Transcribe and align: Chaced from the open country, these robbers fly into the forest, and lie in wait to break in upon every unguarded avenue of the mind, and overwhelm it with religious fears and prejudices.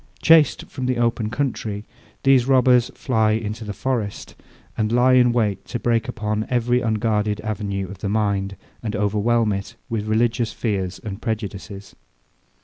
Chaced 0.19 0.65
from 0.65 0.87
the 0.87 0.97
open 0.97 1.29
country, 1.29 1.85
these 2.23 2.47
robbers 2.47 2.89
fly 2.95 3.33
into 3.33 3.63
the 3.63 3.71
forest, 3.71 4.33
and 4.75 4.91
lie 4.91 5.13
in 5.13 5.31
wait 5.31 5.63
to 5.65 5.79
break 5.79 6.05
in 6.05 6.09
upon 6.09 6.47
every 6.49 6.81
unguarded 6.81 7.39
avenue 7.41 7.87
of 7.87 7.99
the 7.99 8.09
mind, 8.09 8.55
and 8.81 8.95
overwhelm 8.95 9.51
it 9.53 9.75
with 9.89 10.07
religious 10.07 10.51
fears 10.53 10.97
and 11.03 11.21
prejudices. 11.21 11.93